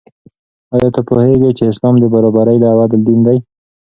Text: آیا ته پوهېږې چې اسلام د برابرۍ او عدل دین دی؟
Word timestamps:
آیا 0.75 0.89
ته 0.95 1.01
پوهېږې 1.07 1.51
چې 1.57 1.63
اسلام 1.71 1.95
د 1.99 2.05
برابرۍ 2.13 2.57
او 2.71 2.77
عدل 2.85 3.01
دین 3.07 3.19
دی؟ 3.27 3.37